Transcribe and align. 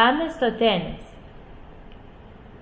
Πάμε 0.00 0.28
στο 0.28 0.52
τένις. 0.58 1.02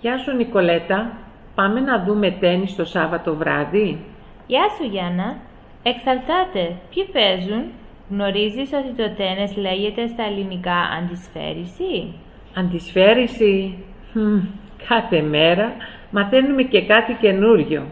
Γεια 0.00 0.18
σου 0.18 0.36
Νικολέτα, 0.36 1.12
πάμε 1.54 1.80
να 1.80 2.04
δούμε 2.04 2.30
τένις 2.30 2.76
το 2.76 2.84
Σάββατο 2.84 3.34
βράδυ. 3.34 4.04
Γεια 4.46 4.68
σου 4.76 4.84
Γιάννα. 4.84 5.36
Εξαρτάται. 5.82 6.76
Ποιοι 6.90 7.04
παίζουν; 7.12 7.64
Γνωρίζεις 8.10 8.72
ότι 8.72 9.02
το 9.02 9.10
τένις 9.16 9.56
λέγεται 9.56 10.06
στα 10.06 10.22
ελληνικά 10.22 10.76
αντισφαίριση. 10.98 12.14
Αντισφαίριση. 12.56 13.84
Μμμ, 14.12 14.40
κάθε 14.88 15.20
μέρα 15.20 15.72
μαθαίνουμε 16.10 16.62
και 16.62 16.86
κάτι 16.86 17.16
καινούριο. 17.20 17.82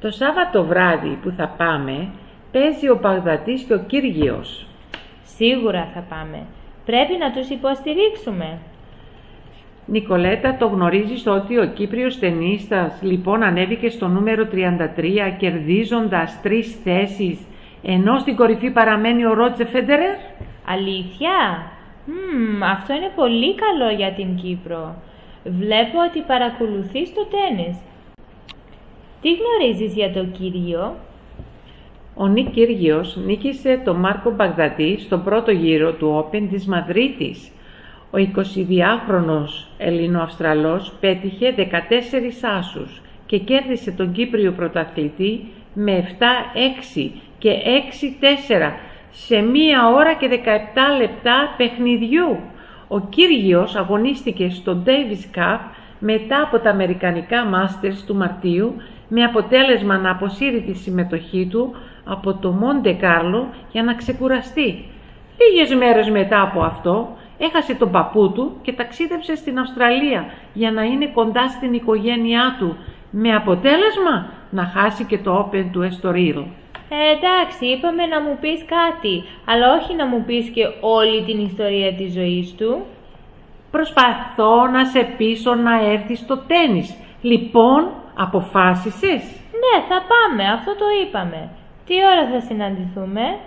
Το 0.00 0.10
Σάββατο 0.10 0.64
βράδυ 0.64 1.18
που 1.22 1.30
θα 1.30 1.48
πάμε 1.48 2.08
παίζει 2.52 2.88
ο 2.88 2.98
Παγδατής 2.98 3.62
και 3.62 3.74
ο 3.74 3.78
Κύργιος. 3.78 4.66
Σίγουρα 5.22 5.90
θα 5.94 6.00
πάμε. 6.00 6.46
Πρέπει 6.84 7.16
να 7.16 7.32
τους 7.32 7.48
υποστηρίξουμε. 7.48 8.58
Νικολέτα, 9.86 10.56
το 10.56 10.66
γνωρίζεις 10.66 11.26
ότι 11.26 11.58
ο 11.58 11.66
Κύπριος 11.66 12.18
ταινίστας 12.18 12.98
λοιπόν 13.02 13.42
ανέβηκε 13.42 13.88
στο 13.88 14.08
νούμερο 14.08 14.48
33 14.52 15.36
κερδίζοντας 15.38 16.40
τρεις 16.42 16.80
θέσεις 16.84 17.46
ενώ 17.88 18.18
στην 18.18 18.36
κορυφή 18.36 18.70
παραμένει 18.70 19.26
ο 19.26 19.34
Ρότζε 19.34 19.64
Φέντερερ; 19.64 20.16
Αλήθεια; 20.68 21.70
Μμμ, 22.06 22.62
αυτό 22.62 22.94
είναι 22.94 23.10
πολύ 23.14 23.54
καλό 23.54 23.90
για 23.96 24.12
την 24.12 24.36
Κύπρο. 24.36 24.94
Βλέπω 25.44 25.98
ότι 26.08 26.20
παρακολουθείς 26.26 27.14
το 27.14 27.26
τένις. 27.34 27.76
Τι 29.20 29.28
γνωρίζεις 29.38 29.94
για 29.94 30.12
το 30.12 30.24
Κύριο; 30.24 30.94
Ο 32.14 32.26
Νίκ 32.26 32.50
Κύργιος 32.50 33.16
νίκησε 33.16 33.80
τον 33.84 33.96
Μάρκο 33.96 34.30
Μπαγδατή 34.30 34.98
στον 34.98 35.24
πρώτο 35.24 35.50
γύρο 35.50 35.92
του 35.92 36.24
Open 36.24 36.46
της 36.50 36.66
Μαδρίτης. 36.66 37.50
Ο 38.16 38.30
22χρονος 38.34 39.66
Ελληνοαυστραλός 39.78 40.92
πέτυχε 41.00 41.54
14 41.56 41.62
άσους 42.58 43.00
και 43.26 43.38
κέρδισε 43.38 43.90
τον 43.90 44.12
Κύπριο 44.12 44.52
πρωταθλητή 44.52 45.44
με 45.74 46.16
7-6 46.96 47.10
και 47.38 47.50
6-4 47.50 48.72
σε 49.10 49.40
μία 49.40 49.88
ώρα 49.88 50.14
και 50.14 50.28
17 50.28 51.00
λεπτά 51.00 51.54
παιχνιδιού. 51.56 52.38
Ο 52.88 53.00
Κύριος 53.00 53.76
αγωνίστηκε 53.76 54.48
στο 54.50 54.82
Davis 54.86 55.38
Cup 55.38 55.58
μετά 55.98 56.42
από 56.42 56.58
τα 56.58 56.70
Αμερικανικά 56.70 57.44
Masters 57.54 58.04
του 58.06 58.14
Μαρτίου 58.14 58.74
με 59.08 59.24
αποτέλεσμα 59.24 59.98
να 59.98 60.10
αποσύρει 60.10 60.60
τη 60.60 60.74
συμμετοχή 60.74 61.46
του 61.50 61.74
από 62.04 62.34
το 62.34 62.50
Μόντε 62.50 62.92
Κάρλο 62.92 63.48
για 63.72 63.82
να 63.82 63.94
ξεκουραστεί. 63.94 64.84
Λίγες 65.38 65.74
μέρες 65.74 66.10
μετά 66.10 66.42
από 66.42 66.62
αυτό 66.62 67.16
έχασε 67.38 67.74
τον 67.74 67.90
παππού 67.90 68.32
του 68.32 68.56
και 68.62 68.72
ταξίδεψε 68.72 69.34
στην 69.34 69.58
Αυστραλία 69.58 70.24
για 70.52 70.70
να 70.70 70.82
είναι 70.82 71.06
κοντά 71.06 71.48
στην 71.48 71.72
οικογένειά 71.74 72.56
του 72.58 72.76
με 73.10 73.34
αποτέλεσμα 73.34 74.30
να 74.50 74.64
χάσει 74.64 75.04
και 75.04 75.18
το 75.18 75.50
Open 75.50 75.66
του 75.72 75.88
Estoril. 75.90 76.44
Ε, 76.88 77.16
εντάξει, 77.16 77.66
είπαμε 77.66 78.06
να 78.06 78.20
μου 78.20 78.36
πεις 78.40 78.64
κάτι, 78.78 79.24
αλλά 79.44 79.66
όχι 79.74 79.94
να 79.94 80.06
μου 80.06 80.24
πεις 80.26 80.48
και 80.48 80.62
όλη 80.80 81.24
την 81.24 81.38
ιστορία 81.44 81.94
της 81.94 82.12
ζωής 82.12 82.54
του. 82.54 82.84
Προσπαθώ 83.70 84.66
να 84.66 84.84
σε 84.84 85.14
πείσω 85.16 85.54
να 85.54 85.90
έρθεις 85.90 86.18
στο 86.18 86.36
τένις. 86.38 86.96
Λοιπόν, 87.20 87.90
αποφάσισες; 88.16 89.22
Ναι, 89.62 89.74
θα 89.88 89.98
πάμε, 90.12 90.52
αυτό 90.52 90.70
το 90.74 90.84
είπαμε. 91.02 91.48
Τι 91.86 91.94
ώρα 91.94 92.28
θα 92.32 92.40
συναντηθούμε; 92.40 93.38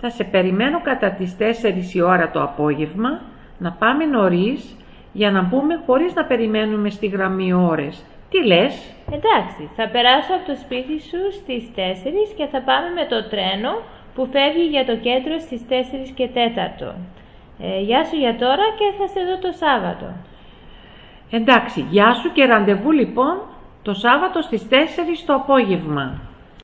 Θα 0.00 0.10
σε 0.10 0.24
περιμένω 0.24 0.80
κατά 0.80 1.10
τις 1.10 1.36
4 1.38 1.94
η 1.94 2.00
ώρα 2.00 2.30
το 2.30 2.42
απόγευμα 2.42 3.20
να 3.58 3.72
πάμε 3.72 4.04
νωρίς 4.04 4.76
για 5.12 5.30
να 5.30 5.42
μπούμε 5.42 5.82
χωρίς 5.86 6.14
να 6.14 6.24
περιμένουμε 6.24 6.90
στη 6.90 7.06
γραμμή 7.06 7.52
ώρες. 7.52 8.04
Τι 8.30 8.46
λες; 8.46 8.94
Εντάξει, 9.16 9.70
θα 9.76 9.88
περάσω 9.88 10.34
από 10.34 10.46
το 10.46 10.56
σπίτι 10.56 11.00
σου 11.00 11.20
στις 11.40 11.70
4 11.76 12.34
και 12.36 12.46
θα 12.46 12.60
πάμε 12.62 12.88
με 12.98 13.04
το 13.12 13.28
τρένο 13.28 13.72
που 14.14 14.26
φεύγει 14.32 14.66
για 14.74 14.84
το 14.84 14.96
κέντρο 14.96 15.38
στις 15.38 15.60
4 15.68 16.10
και 16.14 16.28
4. 16.34 16.94
Ε, 17.60 17.80
γεια 17.80 18.04
σου 18.04 18.16
για 18.16 18.36
τώρα 18.36 18.66
και 18.78 18.88
θα 18.98 19.06
σε 19.06 19.20
δω 19.28 19.36
το 19.46 19.52
Σάββατο. 19.62 20.06
Εντάξει, 21.30 21.86
γεια 21.90 22.12
σου 22.14 22.32
και 22.32 22.44
ραντεβού 22.44 22.90
λοιπόν 22.90 23.36
το 23.82 23.94
Σάββατο 23.94 24.42
στις 24.42 24.68
4 24.70 24.74
το 25.26 25.34
απόγευμα. 25.34 26.20